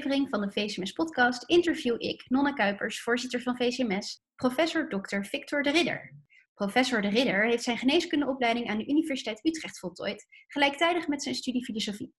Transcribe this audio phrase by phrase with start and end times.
[0.00, 5.22] aflevering van de VCMS podcast interview ik Nonna Kuipers, voorzitter van VCMS, professor Dr.
[5.22, 6.14] Victor de Ridder.
[6.54, 11.64] Professor de Ridder heeft zijn geneeskundeopleiding aan de Universiteit Utrecht voltooid, gelijktijdig met zijn studie
[11.64, 12.12] filosofie.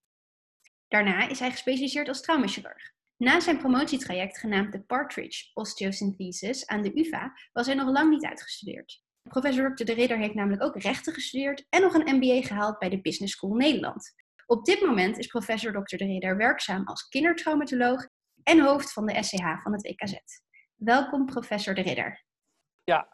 [0.88, 2.92] Daarna is hij gespecialiseerd als traumachirurg.
[3.18, 8.26] Na zijn promotietraject genaamd de Partridge Osteosynthesis aan de UvA was hij nog lang niet
[8.26, 9.04] uitgestudeerd.
[9.30, 9.84] Professor Dr.
[9.84, 13.34] de Ridder heeft namelijk ook rechten gestudeerd en nog een MBA gehaald bij de Business
[13.34, 14.14] School Nederland.
[14.52, 15.96] Op dit moment is professor Dr.
[15.96, 18.08] de Ridder werkzaam als kindertraumatoloog
[18.44, 20.14] en hoofd van de SCH van het WKZ.
[20.76, 22.26] Welkom, professor de Ridder.
[22.84, 23.08] Ja,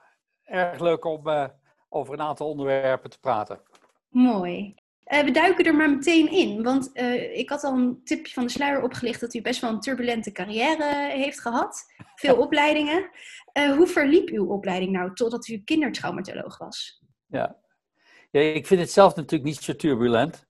[0.43, 1.47] erg leuk om uh,
[1.89, 3.61] over een aantal onderwerpen te praten.
[4.09, 4.75] Mooi.
[5.05, 8.43] Uh, we duiken er maar meteen in, want uh, ik had al een tipje van
[8.43, 11.83] de sluier opgelicht dat u best wel een turbulente carrière heeft gehad.
[12.15, 13.09] Veel opleidingen.
[13.53, 17.03] hoe verliep uw opleiding nou totdat u kindertraumatoloog was?
[17.27, 17.57] Ja.
[18.31, 20.46] ja, ik vind het zelf natuurlijk niet zo turbulent.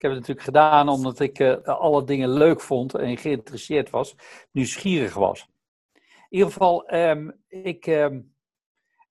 [0.00, 4.14] Ik heb het natuurlijk gedaan omdat ik alle dingen leuk vond en geïnteresseerd was,
[4.50, 5.48] nieuwsgierig was.
[5.92, 7.86] In ieder geval, um, ik...
[7.86, 8.34] Um,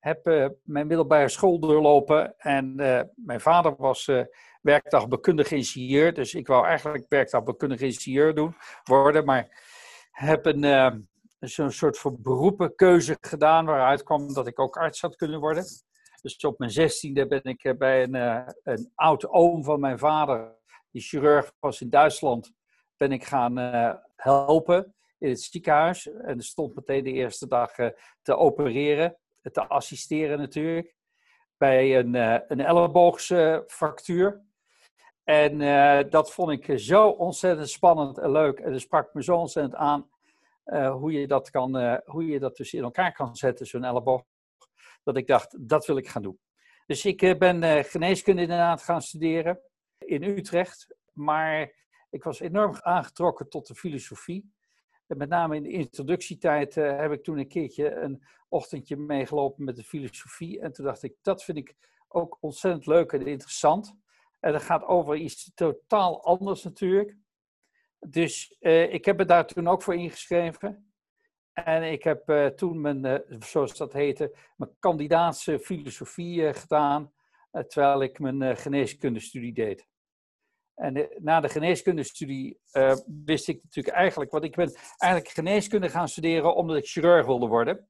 [0.00, 4.10] heb uh, mijn middelbare school doorlopen en uh, mijn vader was
[4.62, 8.54] werkdagbekundig ingenieur, dus ik wou eigenlijk werkdagbekundig ingenieur doen,
[8.84, 9.48] worden, maar
[10.10, 15.40] heb een zo'n soort van beroepenkeuze gedaan waaruit kwam dat ik ook arts had kunnen
[15.40, 15.64] worden.
[16.22, 18.14] Dus op mijn zestiende ben ik bij een,
[18.62, 20.58] een oud oom van mijn vader,
[20.90, 22.52] die chirurg was in Duitsland,
[22.96, 23.56] ben ik gaan
[24.16, 26.10] helpen in het ziekenhuis.
[26.10, 27.72] En stond meteen de eerste dag
[28.22, 30.94] te opereren te assisteren natuurlijk
[31.56, 34.44] bij een, uh, een elleboogsfractuur.
[35.24, 35.58] En
[36.10, 38.58] dat vond ik zo ontzettend spannend en leuk.
[38.58, 40.10] En dat sprak me zo ontzettend aan
[40.92, 44.22] hoe, je dat kan, hoe je dat dus in elkaar kan zetten, zo'n elleboog.
[45.02, 46.40] Dat ik dacht, dat wil ik gaan doen.
[46.86, 49.60] Dus ik ben geneeskunde inderdaad gaan studeren
[50.04, 50.94] in Utrecht.
[51.12, 51.72] Maar
[52.10, 54.50] ik was enorm aangetrokken tot de filosofie
[55.16, 59.76] met name in de introductietijd uh, heb ik toen een keertje een ochtendje meegelopen met
[59.76, 60.60] de filosofie.
[60.60, 61.74] En toen dacht ik, dat vind ik
[62.08, 63.96] ook ontzettend leuk en interessant.
[64.40, 67.16] En dat gaat over iets totaal anders natuurlijk.
[67.98, 70.92] Dus uh, ik heb me daar toen ook voor ingeschreven.
[71.52, 77.12] En ik heb uh, toen mijn, zoals dat heette, mijn kandidaatse filosofie gedaan.
[77.50, 79.89] terwijl ik mijn geneeskundestudie deed.
[80.80, 86.08] En na de geneeskundestudie uh, wist ik natuurlijk eigenlijk, want ik ben eigenlijk geneeskunde gaan
[86.08, 87.88] studeren omdat ik chirurg wilde worden.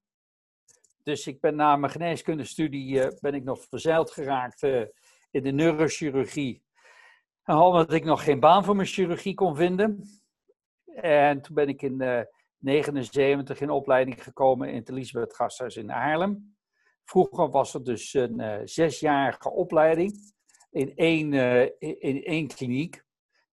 [1.03, 4.63] Dus ik ben na mijn geneeskundestudie uh, ben ik nog verzeild geraakt
[5.31, 6.63] in de neurochirurgie.
[7.45, 10.03] Omdat ik nog geen baan voor mijn chirurgie kon vinden.
[10.95, 16.57] En toen ben ik in 1979 in opleiding gekomen in het Elisabeth Gasthuis in Haarlem.
[17.05, 20.39] Vroeger was het dus een zesjarige opleiding
[20.71, 23.05] in één, uh, in één kliniek.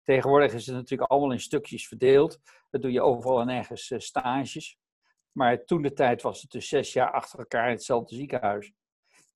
[0.03, 2.41] Tegenwoordig is het natuurlijk allemaal in stukjes verdeeld.
[2.71, 4.79] Dat doe je overal en ergens uh, stages.
[5.33, 8.73] Maar toen de tijd was het dus zes jaar achter elkaar in hetzelfde ziekenhuis.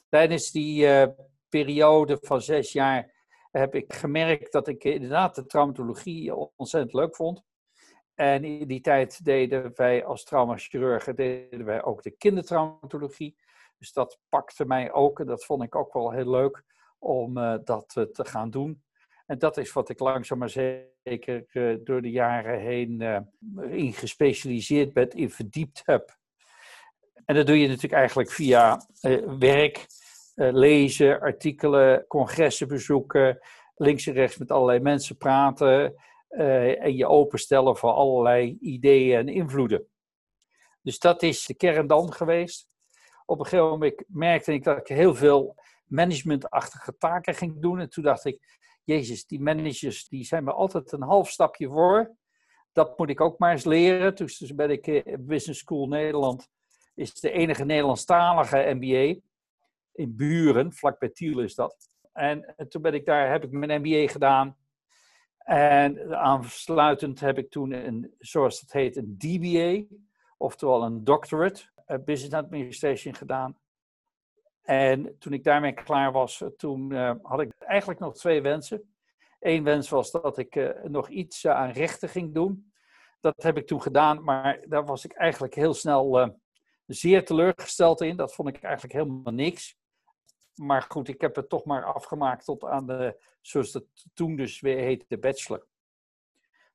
[0.09, 1.07] Tijdens die uh,
[1.49, 3.17] periode van zes jaar
[3.51, 7.43] heb ik gemerkt dat ik inderdaad de traumatologie ontzettend leuk vond.
[8.15, 13.37] En in die tijd deden wij als traumachirurgen deden wij ook de kindertraumatologie.
[13.79, 16.65] Dus dat pakte mij ook en dat vond ik ook wel heel leuk
[16.99, 18.83] om uh, dat te gaan doen.
[19.27, 23.01] En dat is wat ik langzaam maar zeker uh, door de jaren heen
[23.71, 26.17] in gespecialiseerd ben, in verdiept heb.
[27.25, 28.87] En dat doe je natuurlijk eigenlijk via
[29.39, 29.87] werk,
[30.35, 33.39] lezen, artikelen, congressen bezoeken,
[33.77, 35.95] links en rechts met allerlei mensen praten
[36.29, 39.89] en je openstellen voor allerlei ideeën en invloeden.
[40.83, 42.67] Dus dat is de kern dan geweest.
[43.27, 45.55] Op een gegeven moment merkte ik dat ik heel veel
[45.89, 47.81] managementachtige taken ging doen.
[47.81, 52.17] En toen dacht ik, jezus, die managers die zijn me altijd een half stapje voor.
[52.73, 54.15] Dat moet ik ook maar eens leren.
[54.15, 56.49] Dus, dus ben ik in Business School Nederland,
[56.95, 59.21] is de enige Nederlandstalige MBA.
[59.93, 61.89] In Buren, vlakbij Tiel is dat.
[62.13, 64.57] En, en toen ben ik daar, heb ik mijn MBA gedaan.
[65.39, 69.97] En aansluitend heb ik toen een, zoals het heet, een DBA,
[70.37, 71.63] oftewel een doctorate,
[72.05, 73.57] Business Administration gedaan.
[74.69, 78.95] En toen ik daarmee klaar was, eh, toen uh, had ik eigenlijk nog twee wensen.
[79.41, 82.73] Eén wens was dat ik uh, nog iets aan rechten ging doen.
[83.21, 86.37] Dat heb ik toen gedaan, maar daar was ik eigenlijk heel snel
[86.87, 88.17] zeer teleurgesteld in.
[88.17, 89.77] Dat vond ik eigenlijk helemaal niks.
[90.55, 94.61] Maar goed, ik heb het toch maar afgemaakt tot aan de, zoals het toen dus
[94.61, 95.67] weer heette, de bachelor.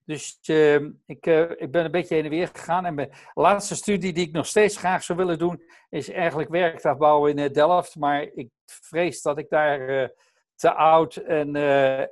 [0.05, 2.85] Dus ehm, ik, uh, ik ben een beetje heen en weer gegaan.
[2.85, 7.25] En mijn laatste studie die ik nog steeds graag zou willen doen, is eigenlijk werktuigbouw
[7.25, 7.95] in uh, Delft.
[7.95, 10.07] Maar ik vrees dat ik daar uh,
[10.55, 11.55] te oud en,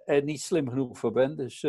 [0.05, 1.35] en, niet slim genoeg voor ben.
[1.37, 1.65] Dus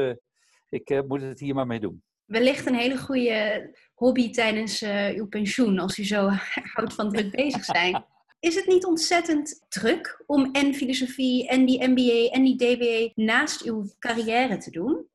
[0.68, 2.02] ik moet het hier maar mee doen.
[2.24, 4.82] Wellicht een hele goede hobby tijdens
[5.14, 6.28] uw pensioen, als u zo
[6.74, 8.04] houdt van druk bezig zijn.
[8.40, 13.62] Is het niet ontzettend druk om en filosofie en die MBA en die DBA naast
[13.62, 15.06] uw carrière te doen?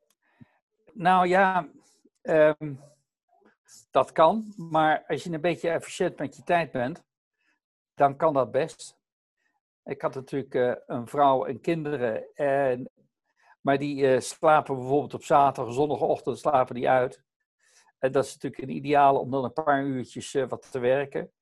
[0.98, 1.68] Nou ja,
[2.22, 2.74] ehm,
[3.90, 4.52] dat kan.
[4.56, 7.04] Maar als je een beetje efficiënt met je tijd bent,
[7.94, 8.98] dan kan dat best.
[9.84, 12.90] Ik had natuurlijk uh, een vrouw en kinderen, en,
[13.60, 17.22] maar die uh, slapen bijvoorbeeld op zaterdag, zondagochtend slapen die uit.
[17.98, 21.32] En dat is natuurlijk een ideaal om dan een paar uurtjes uh, wat te werken.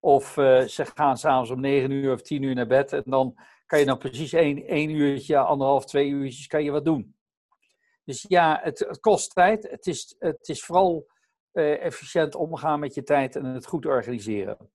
[0.00, 0.32] Of
[0.66, 3.84] ze gaan s'avonds om negen uur of tien uur naar bed en dan kan je
[3.84, 7.14] dan precies één, één uurtje, anderhalf, twee uurtjes, kan je wat doen.
[8.04, 9.70] Dus ja, het, het, kost tijd.
[9.70, 11.06] Het is, het is vooral
[11.52, 14.70] uh, efficiënt omgaan met je tijd en het goed organiseren.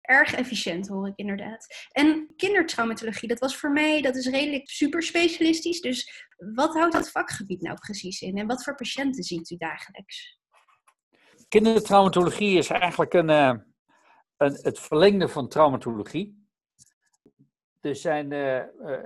[0.00, 1.66] Erg efficiënt hoor ik inderdaad.
[1.92, 5.80] En kindertraumatologie, dat was voor mij, dat is redelijk super specialistisch.
[5.80, 10.38] Dus wat houdt dat vakgebied nou precies in en wat voor patiënten ziet u dagelijks?
[11.48, 13.54] Kindertraumatologie is eigenlijk een, uh,
[14.36, 16.44] een, het verlengde van traumatologie.
[17.80, 18.62] Er zijn uh,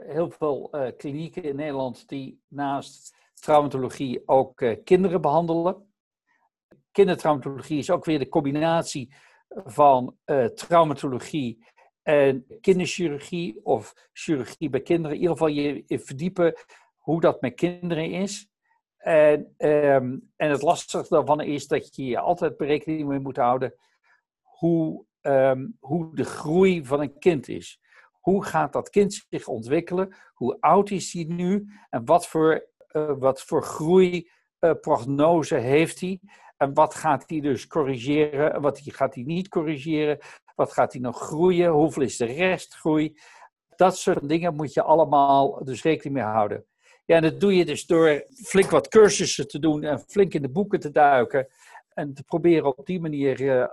[0.06, 5.92] heel veel klinieken in Nederland die naast traumatologie ook uh, kinderen behandelen.
[6.92, 9.14] Kindertraumatologie is ook weer de combinatie
[9.48, 11.66] van uh, traumatologie
[12.02, 15.16] en kinderchirurgie of chirurgie bij kinderen.
[15.16, 16.54] In ieder geval je, verdiepen
[16.96, 18.48] hoe dat met kinderen is.
[18.96, 23.74] En, um, en het lastige daarvan is dat je altijd berekening mee moet houden
[24.42, 27.80] hoe, um, hoe de groei van een kind is.
[28.10, 30.14] Hoe gaat dat kind zich ontwikkelen?
[30.34, 31.68] Hoe oud is hij nu?
[31.90, 32.68] En wat voor
[33.18, 36.20] wat voor groeiprognose uh, heeft hij?
[36.56, 38.54] En wat gaat hij dus corrigeren?
[38.54, 40.18] En wat gaat hij niet corrigeren?
[40.54, 41.70] Wat gaat hij nog groeien?
[41.70, 43.18] Hoeveel is de restgroei?
[43.76, 46.64] Dat soort dingen moet je allemaal dus rekening mee houden.
[47.04, 50.42] Ja, en dat doe je dus door flink wat cursussen te doen en flink in
[50.42, 51.48] de boeken te duiken.
[51.94, 53.66] En te proberen op die manier uh,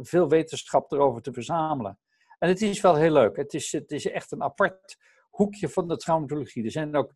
[0.00, 1.98] veel wetenschap erover te verzamelen.
[2.38, 3.36] En het is wel heel leuk.
[3.36, 4.96] Het is, het is echt een apart
[5.30, 6.64] hoekje van de traumatologie.
[6.64, 7.12] Er zijn ook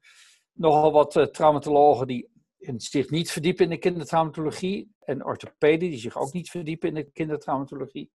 [0.53, 2.31] nogal wat uh, traumatologen die
[2.77, 4.95] zich niet verdiepen in de kindertraumatologie.
[4.99, 8.11] En orthopeden die zich ook niet verdiepen in de kindertraumatologie.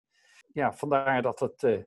[0.53, 1.79] Ja, vandaar dat het uh,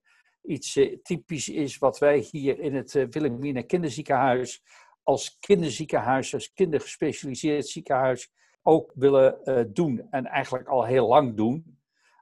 [0.42, 4.62] iets uh, typisch is wat wij hier in het Wilhelmina Kinderziekenhuis
[5.02, 8.30] als kinderziekenhuis, als kindergespecialiseerd ziekenhuis
[8.62, 10.06] ook willen doen.
[10.10, 11.78] En eigenlijk al heel lang doen.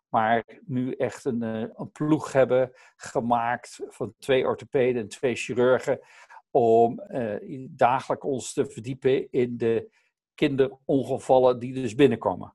[0.08, 6.00] Maar nu echt een, een ploeg hebben gemaakt van twee orthopeden en twee chirurgen
[6.56, 9.90] om uh, dagelijks ons te verdiepen in de
[10.34, 12.54] kinderongevallen die dus binnenkomen.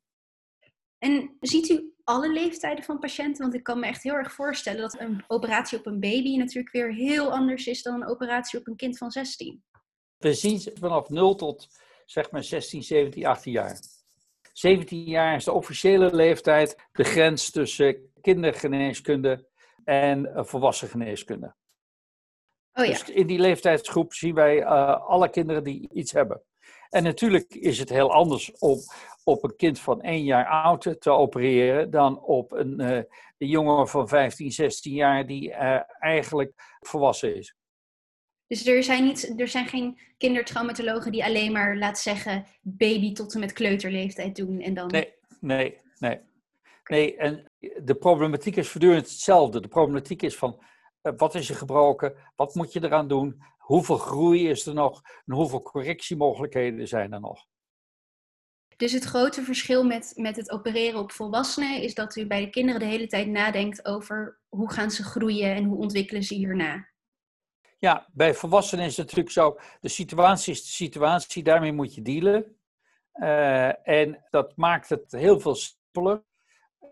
[0.97, 3.41] En ziet u alle leeftijden van patiënten?
[3.41, 6.73] Want ik kan me echt heel erg voorstellen dat een operatie op een baby natuurlijk
[6.73, 9.63] weer heel anders is dan een operatie op een kind van 16.
[10.17, 11.67] We zien ze vanaf 0 tot
[12.05, 13.79] zeg maar 16, 17, 18 jaar.
[14.53, 19.49] 17 jaar is de officiële leeftijd, de grens tussen kindergeneeskunde
[19.83, 21.55] en volwassen geneeskunde.
[22.73, 22.91] Oh, ja.
[22.91, 26.41] Dus in die leeftijdsgroep zien wij uh, alle kinderen die iets hebben.
[26.89, 28.79] En natuurlijk is het heel anders om
[29.23, 32.89] op een kind van één jaar oud te opereren dan op een, uh,
[33.37, 37.55] een jongen van 15, 16 jaar die uh, eigenlijk volwassen is.
[38.47, 43.33] Dus er zijn, niet, er zijn geen kindertraumatologen die alleen maar, laat zeggen, baby tot
[43.33, 44.87] en met kleuterleeftijd doen en dan...
[44.87, 46.19] Nee, nee, nee.
[46.83, 47.51] Nee, en
[47.83, 49.61] de problematiek is voortdurend hetzelfde.
[49.61, 50.65] De problematiek is van, eh,
[51.01, 52.15] wat is er gebroken?
[52.35, 53.41] Wat moet je eraan doen?
[53.57, 55.01] Hoeveel groei is er nog?
[55.25, 57.45] En hoeveel correctiemogelijkheden zijn er nog?
[58.77, 62.49] Dus het grote verschil met, met het opereren op volwassenen is dat u bij de
[62.49, 66.89] kinderen de hele tijd nadenkt over hoe gaan ze groeien en hoe ontwikkelen ze hierna.
[67.79, 72.01] Ja, bij volwassenen is het natuurlijk zo, de situatie is de situatie, daarmee moet je
[72.01, 72.55] dealen.
[73.13, 76.23] Uh, en dat maakt het heel veel simpeler.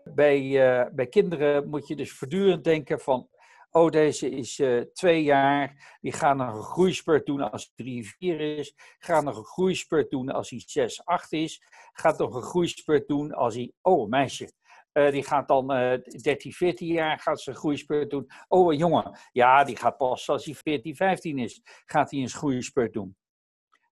[0.04, 3.28] Bij, uh, bij kinderen moet je dus voortdurend denken van,
[3.72, 5.96] Oh, deze is uh, twee jaar.
[6.00, 8.74] Die gaat nog een groeispurt doen als hij drie, vier is.
[8.98, 11.62] Gaat nog een groeispurt doen als hij zes, acht is.
[11.92, 13.72] Gaat nog een groeispurt doen als hij...
[13.82, 14.52] Oh, meisje.
[14.92, 18.30] Uh, die gaat dan uh, 13, 14 jaar, gaat ze een groeispurt doen.
[18.48, 19.18] Oh, een jongen.
[19.32, 23.16] Ja, die gaat pas als hij 14, 15 is, gaat hij een groeispurt doen.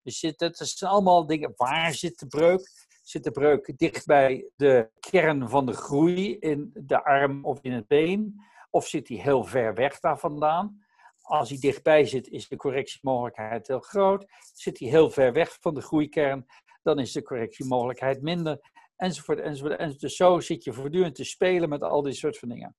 [0.02, 1.52] Dus dat zijn allemaal dingen.
[1.56, 2.86] Waar zit de breuk?
[3.02, 7.72] Zit de breuk dicht bij de kern van de groei in de arm of in
[7.72, 8.40] het been?
[8.70, 10.86] Of zit hij heel ver weg daar vandaan?
[11.22, 14.26] Als hij dichtbij zit, is de correctiemogelijkheid heel groot.
[14.52, 16.46] Zit hij heel ver weg van de groeikern,
[16.82, 19.78] dan is de correctiemogelijkheid minder, enzovoort, enzovoort.
[19.78, 20.00] enzovoort.
[20.00, 22.76] Dus zo zit je voortdurend te spelen met al die soort van dingen.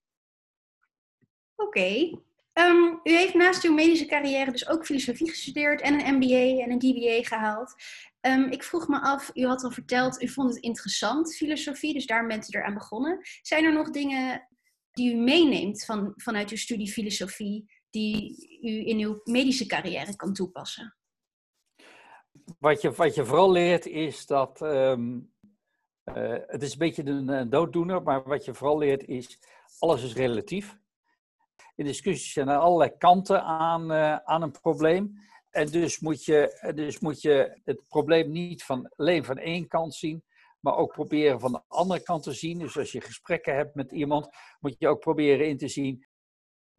[1.56, 2.18] Oké.
[2.52, 6.70] Ehm, u heeft naast uw medische carrière dus ook filosofie gestudeerd en een MBA en
[6.70, 7.74] een DBA gehaald.
[8.20, 12.06] Ehm, ik vroeg me af, u had al verteld, u vond het interessant, filosofie, dus
[12.06, 13.18] daar bent u eraan begonnen.
[13.42, 14.48] Zijn er nog dingen
[14.92, 20.32] die u meeneemt van, vanuit uw studie filosofie, die u in uw medische carrière kan
[20.32, 20.96] toepassen?
[22.58, 25.18] Wat je, wat je vooral leert is dat, ehm,
[26.04, 29.38] eh, het is een beetje een, dooddoener, maar wat je vooral leert is,
[29.78, 30.78] alles is relatief.
[31.76, 35.28] In discussies zijn er allerlei kanten aan, uh, aan een probleem.
[35.50, 39.94] En dus moet, je, dus moet je het probleem niet van, alleen van één kant
[39.94, 40.24] zien,
[40.60, 42.58] maar ook proberen van de andere kant te zien.
[42.58, 44.28] Dus als je gesprekken hebt met iemand,
[44.60, 46.08] moet je ook proberen in te zien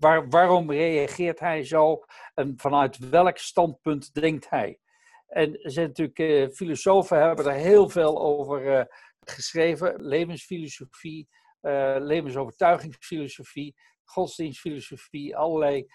[0.01, 4.79] waar, waarom reageert hij zo en vanuit welk standpunt denkt hij.
[5.27, 8.83] En er zijn natuurlijk, uh, filosofen hebben er heel veel over uh,
[9.19, 10.01] geschreven.
[10.01, 11.27] Levensfilosofie,
[11.61, 15.87] uh, levensovertuigingsfilosofie, godsdienstfilosofie, allerlei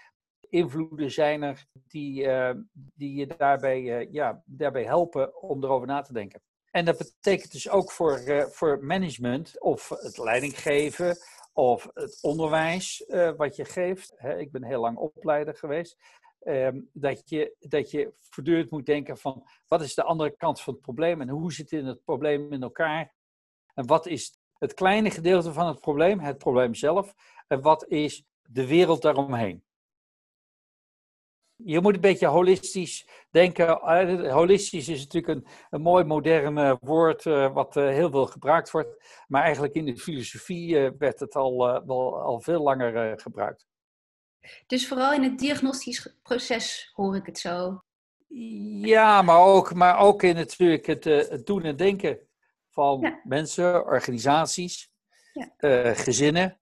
[0.48, 2.28] invloeden zijn er die,
[2.72, 6.40] die je daarbij, ja, daarbij helpen om erover na te denken.
[6.76, 11.16] En dat betekent dus ook voor, voor management of het leidinggeven
[11.52, 13.04] of het onderwijs
[13.36, 14.14] wat je geeft.
[14.38, 15.96] ik ben heel lang opleider geweest.
[16.40, 20.72] Ehm, dat, je, dat je voortdurend moet denken van wat is de andere kant van
[20.72, 23.14] het probleem en hoe zit in het probleem in elkaar
[23.74, 27.14] en wat is het kleine gedeelte van het probleem, het probleem zelf,
[27.46, 29.65] en wat is de wereld daaromheen.
[31.56, 33.80] Je moet een beetje holistisch denken.
[33.80, 38.26] Eh, holistisch is natuurlijk een, een mooi modern uh, woord uh, wat uh, heel veel
[38.26, 39.04] gebruikt wordt.
[39.28, 43.66] Maar eigenlijk in de filosofie werd het al, wel, al veel langer gebruikt.
[44.66, 47.80] Dus vooral in het diagnostisch proces hoor ik het zo.
[48.80, 52.18] Ja, maar ook, maar ook in natuurlijk het, eh, het doen en denken
[52.70, 54.90] van mensen, organisaties,
[55.32, 55.94] ja.
[55.94, 56.60] gezinnen.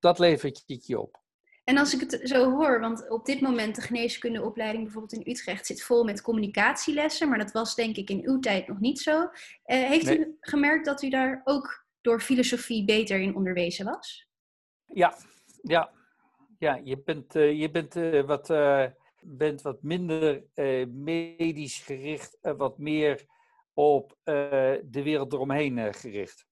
[0.00, 1.19] Dat levert je op.
[1.64, 5.66] En als ik het zo hoor, want op dit moment de geneeskundeopleiding bijvoorbeeld in Utrecht
[5.66, 9.28] zit vol met communicatielessen, maar dat was denk ik in uw tijd nog niet zo.
[9.64, 14.28] heeft u gemerkt dat u daar ook door filosofie beter in onderwezen was?
[14.86, 15.16] Ja,
[15.62, 15.90] ja
[16.60, 18.46] ja, je bent, uh, je bent, uh, wat,
[19.20, 20.44] bent wat minder
[20.88, 23.26] medisch gericht en wat meer
[23.72, 26.46] op de wereld eromheen gericht.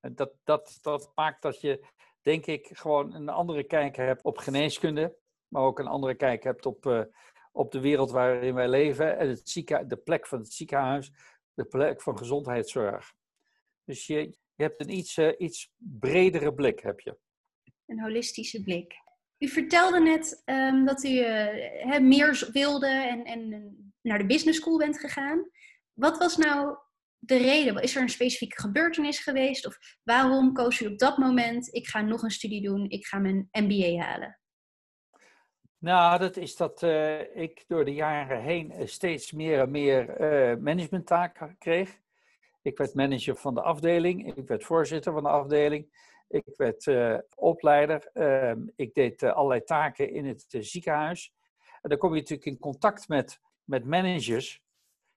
[0.00, 1.84] En dat, dat, dat maakt dat je,
[2.28, 5.16] denk ik, gewoon een andere kijk hebt op geneeskunde,
[5.48, 7.08] maar ook een andere kijk hebt op,
[7.52, 9.48] op de wereld waarin wij leven en het
[9.86, 11.12] de plek van het ziekenhuis,
[11.54, 13.12] de plek van gezondheidszorg.
[13.84, 14.14] Dus je,
[14.54, 17.18] je hebt een iets, iets bredere blik, heb je
[17.86, 18.94] een holistische blik.
[19.38, 24.78] U vertelde net um, dat u uh, meer wilde en, en naar de business school
[24.78, 25.50] bent gegaan.
[25.92, 26.76] Wat was nou
[27.18, 27.82] de reden?
[27.82, 29.66] Is er een specifieke gebeurtenis geweest?
[29.66, 33.18] Of waarom koos u op dat moment, ik ga nog een studie doen, ik ga
[33.18, 34.38] mijn MBA halen?
[35.78, 40.56] Nou, dat is dat uh, ik door de jaren heen steeds meer en meer uh,
[40.56, 41.98] managementtaken kreeg.
[42.62, 45.88] Ik werd manager van de afdeling, ik werd voorzitter van de afdeling.
[46.28, 46.90] Ik werd
[47.34, 48.10] opleider.
[48.14, 51.34] Uh, ik deed allerlei taken in het eh, ziekenhuis.
[51.82, 54.62] En dan kom je natuurlijk in contact met, met managers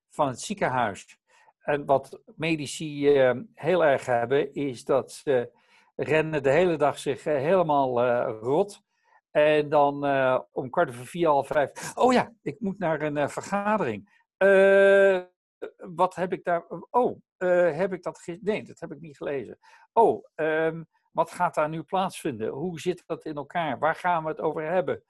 [0.10, 1.20] van het ziekenhuis.
[1.62, 5.51] En wat medici ehm, heel erg hebben, is dat ze
[5.96, 8.82] rennen de hele dag zich helemaal rot.
[9.32, 9.94] En dan
[10.51, 11.96] om kwart over vier, half vijf.
[11.96, 14.24] Oh ja, ik moet naar een vergadering.
[15.96, 16.65] wat heb ik daar?
[16.89, 17.18] Oh,
[17.74, 18.38] heb ik dat?
[18.41, 19.58] Nee, dat heb ik niet gelezen.
[19.94, 22.50] Oh, um, wat gaat daar nu plaatsvinden?
[22.50, 23.80] Hoe zit dat in elkaar?
[23.80, 25.03] Waar gaan we het over hebben?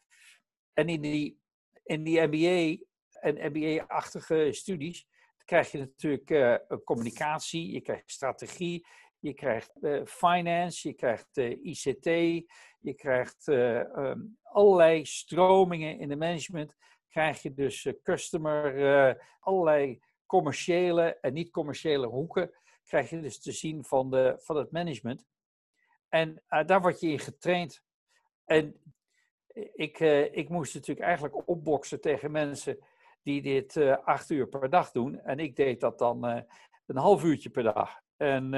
[0.73, 1.41] En in die,
[1.83, 2.83] in die MBA
[3.19, 5.07] en MBA-achtige studies
[5.45, 8.87] krijg je natuurlijk uh, communicatie, je krijgt strategie,
[9.19, 12.05] je krijgt uh, finance, je krijgt uh, ICT,
[12.79, 16.75] je krijgt um, allerlei stromingen in de management.
[17.09, 22.51] Krijg je dus customer, allerlei commerciële en niet-commerciële hoeken,
[22.83, 25.25] krijg je dus te zien van, de, van het management.
[26.09, 27.83] En daar word je in getraind.
[28.45, 28.81] En
[29.73, 29.99] ik,
[30.31, 32.79] ik moest natuurlijk eigenlijk opboksen tegen mensen
[33.23, 35.19] die dit uh, acht uur per dag doen.
[35.19, 36.23] En ik deed dat dan
[36.85, 38.01] een half uurtje per dag.
[38.17, 38.53] En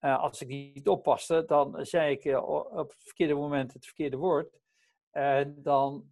[0.00, 4.58] als ik niet oppaste, dan zei ik op het verkeerde moment het verkeerde woord.
[5.10, 6.08] En dan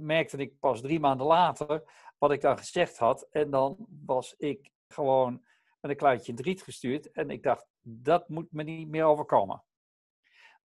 [0.00, 1.82] merkte ik pas drie maanden later
[2.18, 3.28] wat ik dan gezegd had.
[3.30, 5.32] En dan was ik gewoon
[5.80, 7.10] met een kluitje in het riet gestuurd.
[7.12, 9.64] En ik dacht, dat moet me niet meer overkomen.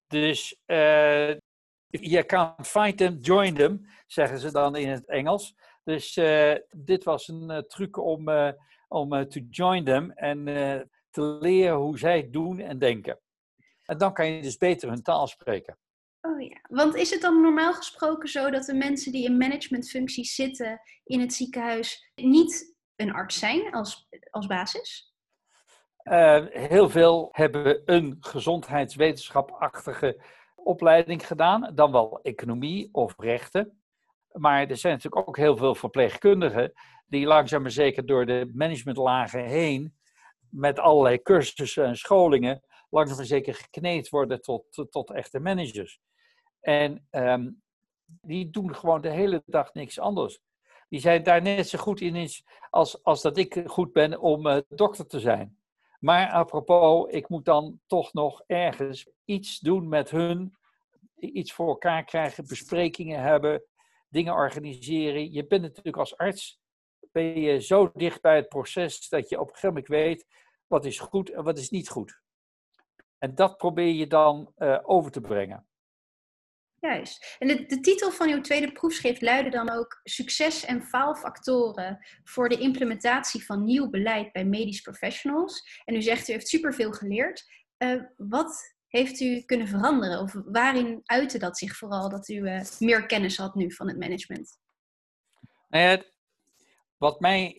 [0.08, 0.62] Dus
[1.88, 5.56] you can't fight them, join them, zeggen ze dan in het Engels.
[5.84, 6.14] Dus
[6.70, 8.30] dit was een truc om,
[8.88, 10.44] om to join them en
[11.10, 13.20] te leren hoe zij doen en denken.
[13.86, 15.78] En dan kan je dus beter hun taal spreken.
[16.22, 20.36] Oh ja, want is het dan normaal gesproken zo dat de mensen die in managementfuncties
[20.36, 25.14] zitten in het ziekenhuis niet een arts zijn als, als basis?
[26.04, 30.22] Uh, heel veel hebben een gezondheidswetenschapachtige
[30.56, 33.79] opleiding gedaan, dan wel economie of rechten.
[34.32, 36.74] Maar er zijn natuurlijk ook heel veel verpleegkundigen
[37.08, 39.98] die langzaam maar zeker door de managementlagen heen,
[40.50, 46.00] met allerlei cursussen en scholingen, langzaam maar zeker gekneed worden tot, tot echte managers.
[46.60, 47.62] En um,
[48.06, 50.40] die doen gewoon de hele dag niks anders.
[50.90, 52.30] Die zijn daar net zo goed in
[52.70, 55.58] als, als dat ik goed ben om uh, dokter te zijn.
[56.00, 60.56] Maar apropos, ik moet dan toch nog ergens iets doen met hun,
[61.20, 63.64] iets voor elkaar krijgen, besprekingen hebben,
[64.10, 65.32] dingen organiseren.
[65.32, 66.60] Je bent natuurlijk als arts,
[67.12, 70.26] ben je zo dicht bij het proces dat je op een gegeven moment weet
[70.68, 72.22] wat is goed en wat is niet goed.
[73.18, 75.68] En dat probeer je dan uh, over te brengen.
[76.82, 77.36] Juist.
[77.40, 82.50] En de, de, titel van uw tweede proefschrift luidde dan ook Succes- en faalfactoren voor
[82.50, 85.82] de implementatie van nieuw beleid bij medisch professionals.
[85.86, 87.44] En u zegt u heeft superveel geleerd.
[87.78, 90.20] Uh, wat heeft u kunnen veranderen?
[90.20, 94.00] Of waarin uitte dat zich vooral dat u uh, meer kennis had nu van het
[94.00, 94.60] management?
[95.68, 96.04] Nou
[96.98, 97.56] wat mij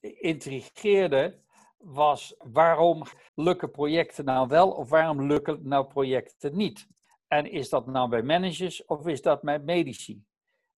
[0.00, 1.38] intrigeerde
[1.78, 3.02] was waarom
[3.34, 6.86] lukken projecten nou wel of waarom lukken nou projecten niet?
[7.28, 10.24] En is dat nou bij managers of is dat bij medici?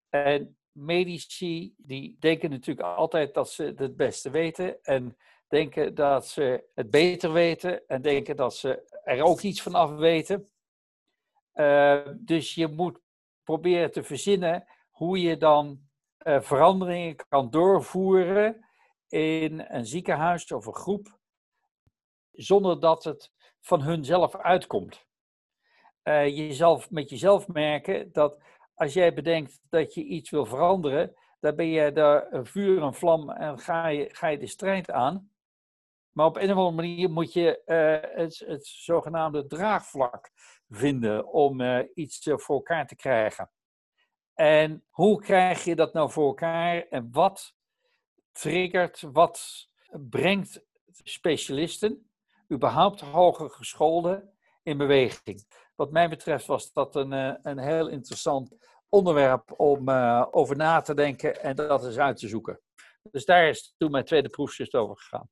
[0.09, 5.17] En medici die denken natuurlijk altijd dat ze het beste weten en
[5.49, 9.91] denken dat ze het beter weten en denken dat ze er ook iets van af
[9.91, 10.51] weten.
[11.55, 13.01] Uh, dus je moet
[13.43, 15.81] proberen te verzinnen hoe je dan
[16.19, 18.67] uh, veranderingen kan doorvoeren
[19.09, 21.19] in een ziekenhuis of een groep,
[22.33, 25.07] zonder dat het van hunzelf uitkomt
[26.09, 28.43] uh, jezelf, met jezelf merken dat
[28.75, 33.31] als jij bedenkt dat je iets wil veranderen, dan ben je daar vuur en vlam
[33.31, 35.31] en ga je, ga je de strijd aan.
[36.17, 40.31] Maar op een of andere manier moet je uh, het, het, zogenaamde draagvlak
[40.69, 43.51] vinden om uh, iets voor elkaar te krijgen.
[44.35, 47.55] En hoe krijg je dat nou voor elkaar en wat
[48.33, 50.65] triggert, wat brengt
[51.03, 52.11] specialisten,
[52.53, 55.47] überhaupt hoger gescholden, in beweging?
[55.75, 58.57] wat mij betreft was dat een, eh, een heel interessant
[58.89, 59.91] onderwerp om
[60.31, 62.61] over na te denken en dat eens uit te zoeken.
[63.11, 65.29] Dus daar is toen mijn tweede proefschrift over gegaan.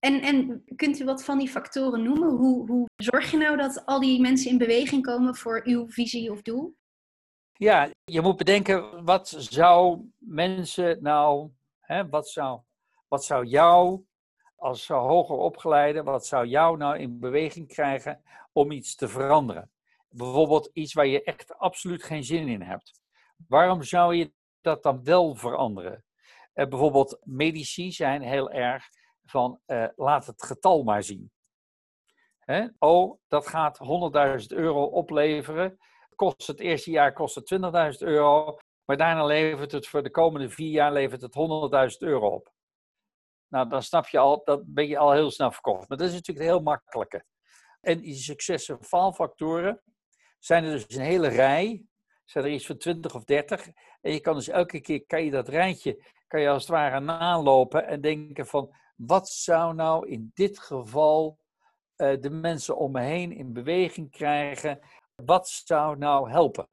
[0.00, 2.30] En, en kunt u wat van die factoren noemen?
[2.30, 6.30] Hoe, hoe zorg je nou dat al die mensen in beweging komen voor uw visie
[6.30, 6.76] of doel?
[7.52, 12.60] Ja, je moet bedenken, wat zou mensen nou, hè, wat, zou,
[13.08, 14.04] wat zou jou
[14.56, 19.70] als hoger opgeleide, wat zou jou nou in beweging krijgen om iets te veranderen?
[20.08, 23.00] Bijvoorbeeld iets waar je echt absoluut geen zin in hebt.
[23.48, 26.04] Waarom zou je dat dan wel veranderen?
[26.54, 28.88] Uh, bijvoorbeeld medici zijn heel erg
[29.30, 31.30] van uh, laat het getal maar zien.
[32.38, 32.66] Hè?
[32.78, 35.78] Oh, dat gaat 100.000 euro opleveren.
[36.14, 37.54] Kost het eerste jaar kost het
[38.00, 38.58] 20.000 euro.
[38.84, 41.34] Maar daarna levert het voor de komende vier jaar levert het
[41.92, 42.52] 100.000 euro op.
[43.48, 45.88] Nou, dan snap je al, dat ben je al heel snel verkocht.
[45.88, 47.24] Maar dat is natuurlijk heel makkelijke.
[47.80, 49.82] En die succes- en faalfactoren
[50.38, 51.84] zijn er dus een hele rij.
[52.24, 53.68] Zijn er iets van 20 of 30.
[54.00, 57.00] En je kan dus elke keer, kan je dat rijtje, kan je als het ware
[57.00, 58.74] nalopen en denken van,
[59.06, 61.38] wat zou nou in dit geval
[61.96, 64.80] uh, de mensen om me heen in beweging krijgen?
[65.14, 66.68] Wat zou nou helpen?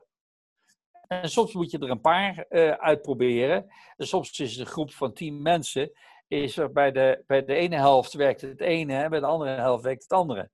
[1.08, 3.66] En soms moet je er een paar uh, uitproberen.
[3.96, 5.92] En soms is het een groep van tien mensen
[6.28, 9.52] is er bij de, bij de ene helft werkt het ene en bij de andere
[9.52, 10.50] helft werkt het andere.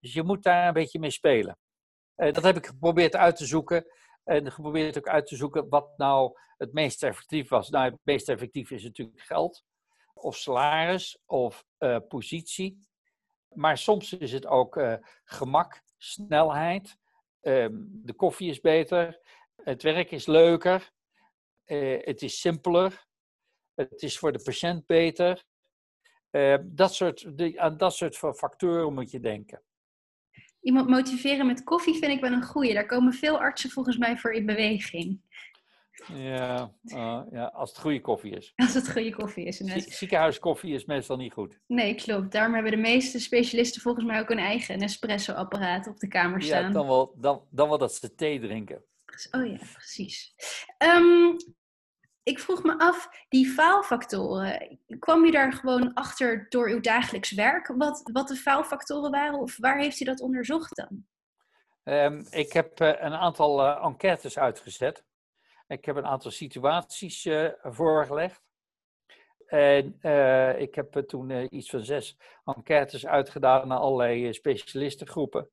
[0.00, 1.58] Dus je moet daar een beetje mee spelen.
[2.16, 3.86] Uh, dat heb ik geprobeerd uit te zoeken.
[4.24, 7.70] En geprobeerd ook uit te zoeken wat nou het meest effectief was.
[7.70, 9.64] Nou, het meest effectief is natuurlijk geld,
[10.22, 12.78] of salaris, of uh, positie.
[13.54, 16.96] Maar soms is het ook uh, gemak, snelheid.
[17.40, 19.20] Ehm, de koffie is beter,
[19.56, 20.92] het werk is leuker,
[22.04, 23.06] het is simpeler
[23.74, 25.44] het is voor de patiënt beter.
[26.30, 29.62] Uh, dat soort, de, aan dat soort factoren moet je denken.
[30.60, 32.74] Iemand motiveren met koffie vind ik wel een goeie.
[32.74, 35.20] Daar komen veel artsen volgens mij voor in beweging.
[36.14, 38.52] Ja, uh, ja als het goede koffie is.
[38.56, 39.56] Als het goede koffie is.
[39.98, 41.58] Ziekenhuiskoffie is meestal niet goed.
[41.66, 42.32] Nee, klopt.
[42.32, 46.62] Daarom hebben de meeste specialisten volgens mij ook een eigen espresso-apparaat op de kamer staan.
[46.62, 48.84] Ja, dan wel, dan, dan wel dat ze thee drinken.
[49.30, 50.34] Oh ja, precies.
[50.78, 51.36] Um,
[52.24, 57.72] Ik vroeg me af, die faalfactoren, kwam u daar gewoon achter door uw dagelijks werk?
[57.76, 61.04] Wat, wat de faalfactoren waren of waar heeft u dat onderzocht dan?
[61.84, 65.04] Um, ik heb uh, een aantal uh, enquêtes uitgezet.
[65.72, 68.42] Ik heb een aantal situaties uh, voorgelegd.
[69.46, 75.48] En uh, ik heb toen uh, iets van zes enquêtes uitgedaan naar allerlei specialistengroepen.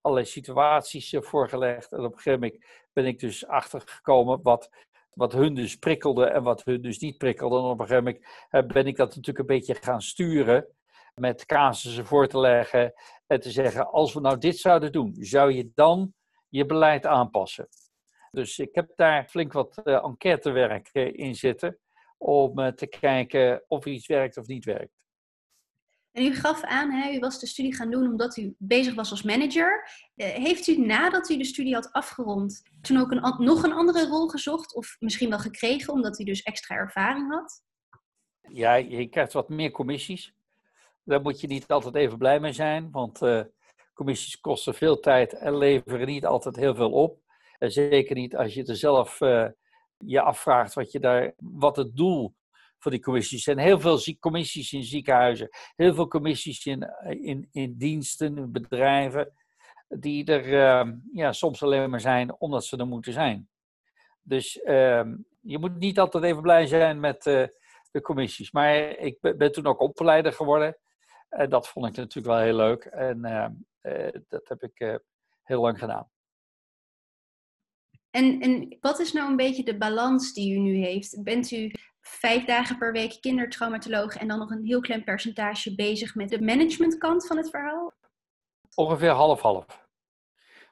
[0.00, 1.92] Allerlei situaties voorgelegd.
[1.92, 4.70] En op een gegeven moment ben ik dus achtergekomen wat,
[5.10, 7.56] wat hun dus prikkelde en wat hun dus niet prikkelde.
[7.56, 10.66] En op een gegeven moment ben ik dat natuurlijk een beetje gaan sturen.
[11.14, 12.92] Met casussen voor te leggen
[13.26, 16.14] en te zeggen: als we nou dit zouden doen, zou je dan
[16.48, 17.68] je beleid aanpassen?
[18.30, 21.78] Dus ik heb daar flink wat enquêtewerk in zitten
[22.18, 24.96] om eh, te kijken of iets werkt of niet werkt.
[26.12, 29.10] En u gaf aan, hè, u was de studie gaan doen omdat u bezig was
[29.10, 29.90] als manager.
[30.14, 34.06] Eh, heeft u nadat u de studie had afgerond toen ook een, nog een andere
[34.06, 34.74] rol gezocht?
[34.74, 37.62] Of misschien wel gekregen omdat u dus extra ervaring had?
[38.40, 40.34] Ja, je krijgt wat meer commissies.
[41.04, 43.42] Daar moet je niet altijd even blij mee zijn, want uh,
[43.94, 47.20] commissies kosten veel tijd en leveren niet altijd heel veel op.
[47.58, 49.48] En zeker niet als je er zelf uh,
[49.96, 52.34] je afvraagt wat, je daar, wat het doel
[52.78, 53.58] van die commissies zijn.
[53.58, 59.32] Heel veel commissies in ziekenhuizen, heel veel commissies in, in, in diensten, in bedrijven,
[59.88, 63.48] die er uh, ja, soms alleen maar zijn omdat ze er moeten zijn.
[64.22, 65.04] Dus uh,
[65.40, 67.22] je moet niet altijd even blij zijn met
[67.90, 68.50] de commissies.
[68.50, 70.76] Maar ik ben, ben, toen ook opleider geworden.
[71.28, 72.84] En dat vond ik natuurlijk wel heel leuk.
[72.84, 74.94] En ehm, eh, dat heb ik eh,
[75.42, 76.10] heel lang gedaan.
[78.10, 81.22] En, en wat is nou een beetje de balans die u nu heeft?
[81.22, 86.14] Bent u vijf dagen per week kindertraumatoloog en dan nog een heel klein percentage bezig
[86.14, 87.92] met de managementkant van het verhaal?
[88.74, 89.86] Ongeveer half-half.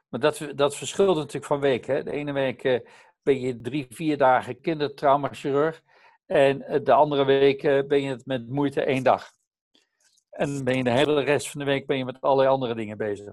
[0.08, 1.86] Maar dat, dat verschilt natuurlijk van week.
[1.86, 2.02] Hè?
[2.02, 2.80] De ene week eh,
[3.22, 5.82] ben je drie, vier dagen kindertraumachirurg.
[6.26, 9.30] En eh, de andere week eh, ben je het met moeite één dag.
[10.30, 12.96] En ben je de hele rest van de week ben je met allerlei andere dingen
[12.96, 13.32] bezig.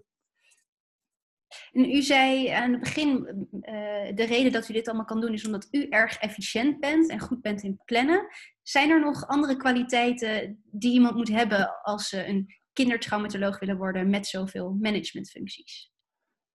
[1.71, 3.11] En u zei aan het begin,
[3.51, 7.09] uh, de reden dat u dit allemaal kan doen is omdat u erg efficiënt bent
[7.09, 8.27] en goed bent in plannen.
[8.61, 14.09] Zijn er nog andere kwaliteiten die iemand moet hebben als ze een kindertraumatoloog willen worden
[14.09, 15.91] met zoveel managementfuncties?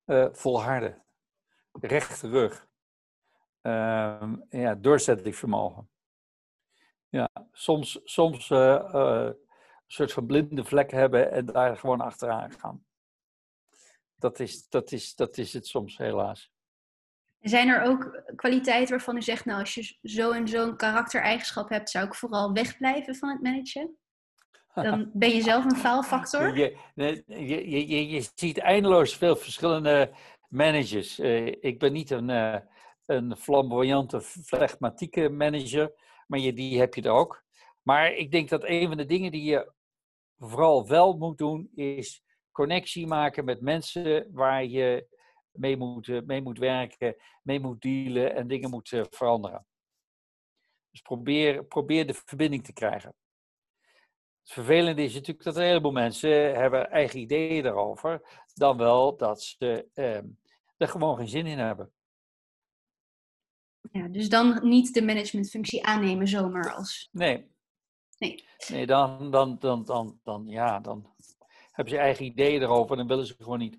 [0.07, 1.03] Uh, volharden,
[1.73, 2.69] rechte rug,
[3.63, 5.89] uh, ja, doorzettingsvermogen.
[7.09, 9.37] Ja, soms, soms uh, een
[9.87, 12.87] soort van blinde vlek hebben en daar gewoon achteraan gaan
[14.19, 16.51] dat is, dat, is, dat is het soms helaas.
[17.41, 21.91] Zijn er ook kwaliteiten waarvan u zegt, nou als je zo en zo'n karaktereigenschap hebt,
[21.91, 23.97] zou ik vooral wegblijven van het managen?
[24.75, 26.57] Dan ben je zelf een faalfactor?
[26.59, 26.77] Je,
[27.27, 30.15] je, je, je, ziet eindeloos veel verschillende
[30.49, 31.19] managers.
[31.19, 32.59] Uh, ik ben niet een, uh,
[33.07, 35.93] een flamboyante, flegmatieke manager,
[36.27, 37.45] maar je, die heb je er ook.
[37.83, 39.73] Maar ik denk dat een van de dingen die je
[40.39, 42.23] vooral wel moet doen, is
[42.59, 45.07] connectie maken met mensen waar je
[45.51, 49.67] mee moet, eh, mee moet werken, mee moet dealen en dingen moet eh, veranderen.
[50.91, 53.15] Dus probeer, probeer de verbinding te krijgen.
[54.43, 59.43] Het vervelende is natuurlijk dat een heleboel mensen hebben eigen ideeën daarover, dan wel dat
[59.43, 60.23] ze eh,
[60.77, 61.93] er gewoon geen zin in hebben.
[63.93, 67.09] Ja, dus dan niet de managementfunctie aannemen zomaar als.
[67.13, 67.51] Nee.
[68.19, 68.45] Nee.
[68.69, 71.15] Nee, dan, dan, dan, dan, dan, ja, dan
[71.79, 73.79] hebben ze eigen ideeën erover en dan willen ze gewoon niet.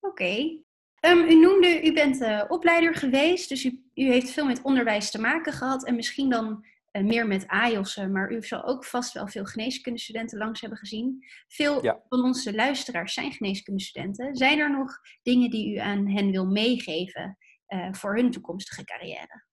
[0.00, 0.58] Oké.
[1.00, 5.10] Ehm, u noemde, u bent uh, opleider geweest, dus u, u, heeft veel met onderwijs
[5.10, 9.12] te maken gehad en misschien dan uh, meer met AIOS'en, maar u zal ook vast
[9.12, 11.24] wel veel geneeskundestudenten langs hebben gezien.
[11.48, 14.36] Veel van onze luisteraars zijn geneeskundestudenten.
[14.36, 17.38] Zijn er nog dingen die u aan hen wil meegeven
[17.68, 19.44] uh, voor hun toekomstige carrière?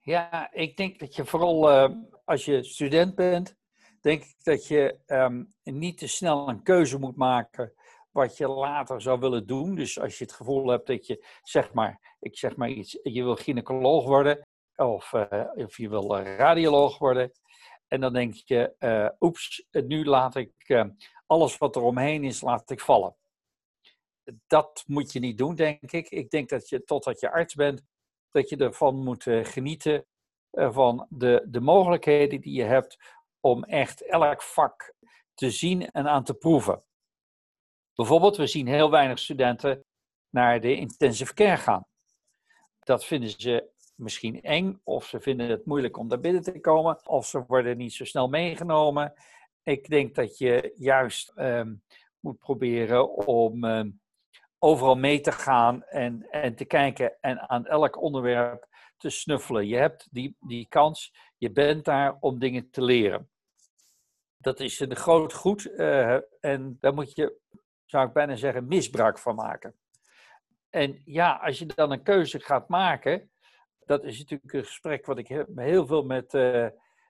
[0.00, 1.70] Ja, ik denk dat je vooral
[2.24, 3.56] als je student bent,
[4.02, 7.72] denk ik dat je um, niet te snel een keuze moet maken
[8.10, 9.74] wat je later zou willen doen.
[9.74, 13.22] Dus als je het gevoel hebt dat je, zeg maar, ik zeg maar iets, je
[13.22, 17.32] wil gynaecoloog worden of, uh, of je wil radioloog worden.
[17.86, 20.84] En dan denk je, uh, oeps, nu laat ik uh,
[21.26, 23.16] alles wat er omheen is, laat ik vallen.
[24.46, 26.08] Dat moet je niet doen, denk ik.
[26.08, 27.82] Ik denk dat je, totdat je arts bent,
[28.30, 30.06] dat je ervan moet genieten
[30.50, 34.94] van de, de mogelijkheden die je hebt om echt elk vak
[35.34, 36.82] te zien en aan te proeven.
[37.94, 39.84] Bijvoorbeeld, we zien heel weinig studenten
[40.30, 41.86] naar de intensive care gaan.
[42.78, 47.06] Dat vinden ze misschien eng, of ze vinden het moeilijk om daar binnen te komen,
[47.06, 49.12] of ze worden niet zo snel meegenomen.
[49.62, 51.82] Ik denk dat je juist um,
[52.20, 54.00] moet proberen om, um,
[54.58, 59.66] overal mee te gaan en, en te kijken en aan elk onderwerp te snuffelen.
[59.66, 63.30] Je hebt die, die kans, je bent daar om dingen te leren.
[64.42, 67.38] Dat is een groot goed uh, en daar moet je,
[67.84, 69.74] zou ik bijna zeggen, misbruik van maken.
[70.70, 73.30] En ja, als je dan een keuze gaat maken,
[73.84, 76.66] dat is natuurlijk een gesprek wat ik heel veel met, uh,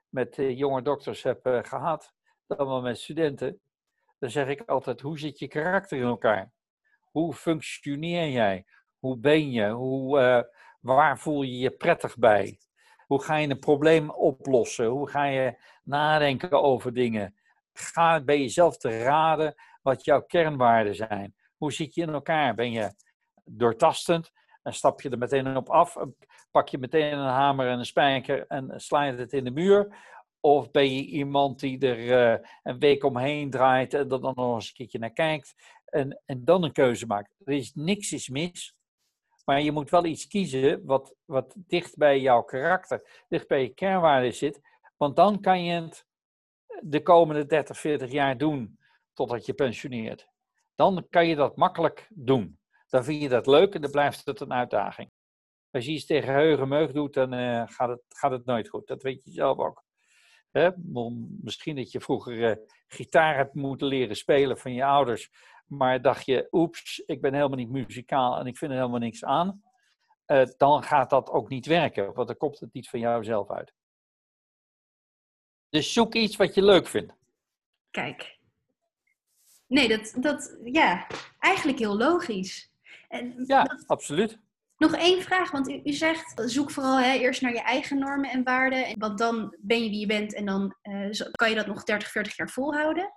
[0.09, 2.13] met jonge dokters heb gehad,
[2.47, 3.61] dan wel met studenten.
[4.19, 6.53] Dan zeg ik altijd, hoe zit je karakter in elkaar?
[7.01, 8.67] Hoe functioneer jij?
[8.99, 9.69] Hoe ben je?
[9.69, 10.49] Hoe,
[10.81, 12.59] waar voel je je prettig bij?
[13.13, 14.87] Hoe ga je een probleem oplossen?
[14.87, 17.35] Hoe ga je nadenken over dingen?
[17.73, 21.35] Ga bij jezelf te raden wat jouw kernwaarden zijn.
[21.57, 22.55] Hoe zit je in elkaar?
[22.55, 22.95] Ben je
[23.45, 24.33] doortastend?
[24.63, 25.97] En stap je er meteen op af?
[26.51, 29.97] Pak je meteen een hamer en een spijker en sla je het in de muur?
[30.41, 34.55] Of ben je iemand die er uh, een week omheen draait en er dan nog
[34.55, 37.35] eens een keertje naar kijkt en, en dan een keuze maakt?
[37.45, 38.77] Er is niks is mis,
[39.45, 43.75] maar je moet wel iets kiezen wat, wat dicht bij jouw karakter, dicht bij je
[43.75, 44.61] kernwaarden zit.
[44.97, 46.07] Want dan kan je het
[46.81, 48.79] de komende 30, 40 jaar doen
[49.13, 50.29] totdat je pensioneert.
[50.75, 52.59] Dan kan je dat makkelijk doen.
[52.89, 55.11] Dan vind je dat leuk en dan blijft het een uitdaging.
[55.71, 58.87] Als je iets tegen heugen meug doet, dan uh, gaat, het, gaat het nooit goed.
[58.87, 59.85] Dat weet je zelf ook.
[61.41, 65.31] Misschien dat je vroeger uh, gitaar hebt moeten leren spelen van je ouders.
[65.77, 69.25] Maar dacht je, oeps, ik ben helemaal niet muzikaal en ik vind er helemaal niks
[69.25, 69.63] aan.
[70.27, 73.73] Uh, dan gaat dat ook niet werken, want dan komt het niet van jouzelf uit.
[75.69, 77.15] Dus zoek iets wat je leuk vindt.
[77.91, 78.39] Kijk.
[79.67, 81.07] Nee, dat, dat ja,
[81.39, 82.73] eigenlijk heel logisch.
[83.09, 84.39] En ja, dat, absoluut.
[84.77, 88.31] Nog één vraag, want u, u zegt zoek vooral hè, eerst naar je eigen normen
[88.31, 91.67] en waarden, want dan ben je wie je bent en dan uh, kan je dat
[91.67, 93.13] nog 30, 40 jaar volhouden.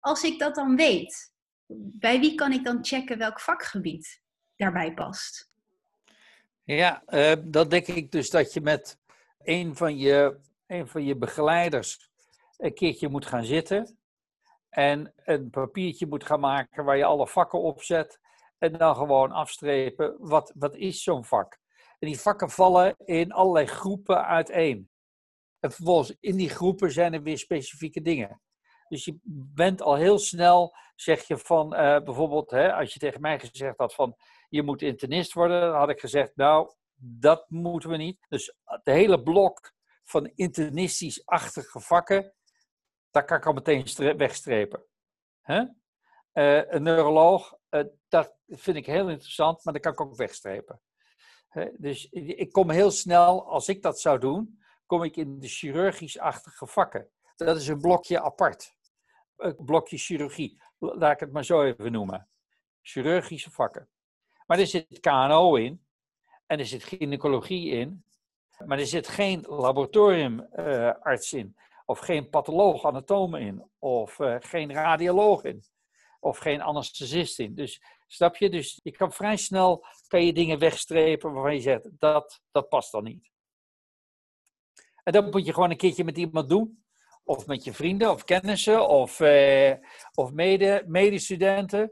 [0.00, 1.36] Als ik dat dan weet,
[1.76, 4.22] bij wie kan ik dan checken welk vakgebied
[4.56, 5.50] daarbij past?
[6.64, 8.98] Ja, uh, dan denk ik dus dat je met
[9.42, 12.10] een van je, een van je begeleiders
[12.56, 13.98] een keertje moet gaan zitten
[14.68, 18.20] en een papiertje moet gaan maken waar je alle vakken op zet
[18.58, 21.58] en dan gewoon afstrepen, wat, wat is zo'n vak?
[21.98, 24.90] En die vakken vallen in allerlei groepen uiteen.
[25.60, 28.40] En vervolgens in die groepen zijn er weer specifieke dingen.
[28.88, 29.18] Dus je
[29.54, 33.78] bent al heel snel, zeg je van, uh, bijvoorbeeld, hè, als je tegen mij gezegd
[33.78, 34.16] had van,
[34.48, 38.26] je moet internist worden, dan had ik gezegd, nou, dat moeten we niet.
[38.28, 39.72] Dus de hele blok
[40.04, 42.34] van internistisch-achtige vakken,
[43.10, 44.84] daar kan ik al meteen wegstrepen.
[45.48, 45.64] Uh,
[46.72, 50.80] een neuroloog, uh, dat vind ik heel interessant, maar dat kan ik ook wegstrepen.
[51.76, 56.66] dus ik kom heel snel, als ik dat zou doen, kom ik in de chirurgisch-achtige
[56.66, 57.10] vakken.
[57.36, 58.76] Dat is een blokje apart.
[59.56, 62.28] Blokje chirurgie, laat ik het maar zo even noemen.
[62.82, 63.88] Chirurgische vakken.
[64.46, 65.86] Maar er zit KNO in,
[66.46, 68.04] en er zit gynaecologie in,
[68.64, 75.44] maar er zit geen laboratoriumarts in, of geen patholoog, anatoom in, of uh, geen radioloog
[75.44, 75.62] in
[76.20, 77.54] of geen anesthesist in.
[77.54, 78.50] Dus snap je?
[78.50, 82.92] Dus je kan vrij snel kan je dingen wegstrepen waarvan je zegt dat, dat past
[82.92, 83.30] dan niet.
[85.02, 86.82] En dat moet je gewoon een keertje met iemand doen.
[87.28, 89.74] Of met je vrienden of kennissen of, eh,
[90.14, 91.90] of mede, medestudenten.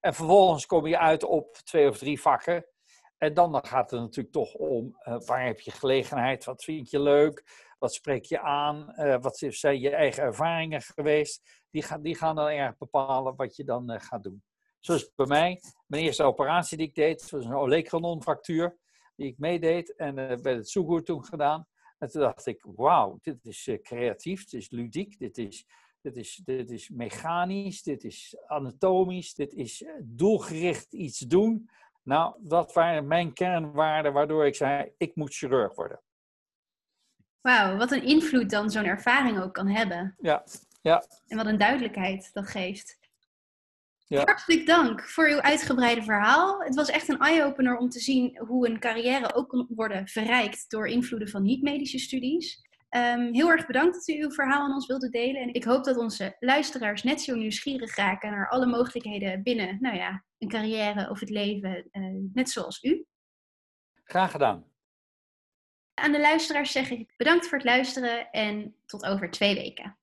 [0.00, 2.66] En vervolgens kom je uit op twee of drie vakken.
[3.18, 7.00] En dan gaat het natuurlijk toch om uh, waar heb je gelegenheid, wat vind je
[7.00, 7.44] leuk,
[7.78, 12.34] wat spreek je aan, uh, wat zijn je eigen ervaringen geweest die, gaan, die gaan
[12.34, 14.42] dan erg bepalen wat je dan uh, gaat doen.
[14.80, 18.78] Zoals bij mij, mijn eerste operatie die ik deed, was een olecranon-fractuur
[19.16, 21.66] die ik meedeed en werd het goed toen gedaan.
[21.98, 25.66] En toen dacht ik, wauw, dit is uh, creatief, dit is ludiek, dit is,
[26.00, 31.70] dit, is, dit is mechanisch, dit is anatomisch, dit is doelgericht iets doen.
[32.02, 36.00] Nou, dat waren mijn kernwaarden waardoor ik zei, ik moet chirurg worden.
[37.40, 40.14] Wauw, wat een invloed dan zo'n ervaring ook kan hebben.
[40.18, 40.44] Ja,
[40.82, 41.04] ja.
[41.26, 42.98] En wat een duidelijkheid dat geeft.
[44.08, 44.24] Ja.
[44.24, 46.60] Hartelijk dank voor uw uitgebreide verhaal.
[46.60, 50.70] Het was echt een eye-opener om te zien hoe een carrière ook kan worden verrijkt
[50.70, 52.66] door invloeden van niet-medische studies.
[52.90, 55.42] Um, heel erg bedankt dat u uw verhaal aan ons wilde delen.
[55.42, 59.96] En ik hoop dat onze luisteraars net zo nieuwsgierig raken naar alle mogelijkheden binnen nou
[59.96, 63.06] ja, een carrière of het leven, uh, net zoals u.
[64.04, 64.64] Graag gedaan.
[65.94, 69.97] Aan de luisteraars zeg ik bedankt voor het luisteren en tot over twee weken.